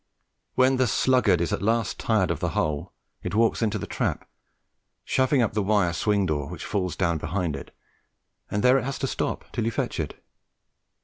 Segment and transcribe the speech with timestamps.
[0.55, 4.27] When the sluggard is at last tired of the hole, it walks into the trap,
[5.05, 7.69] shoving up the wire swing door, which falls down behind it,
[8.49, 10.15] and there it has to stop till you fetch it.